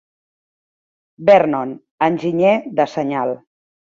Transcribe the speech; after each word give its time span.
Vernon, 1.27 1.75
Enginyer 2.07 2.55
de 2.81 2.89
Senyal. 2.97 3.37